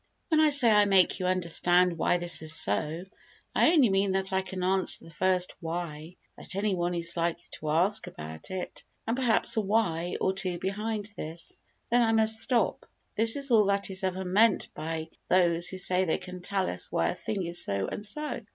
[0.29, 3.03] When I say I can make you understand why this is so,
[3.53, 7.43] I only mean that I can answer the first "why" that any one is likely
[7.59, 11.61] to ask about it, and perhaps a "why" or two behind this.
[11.91, 12.87] Then I must stop.
[13.13, 16.91] This is all that is ever meant by those who say they can tell us
[16.91, 18.41] why a thing is so and so.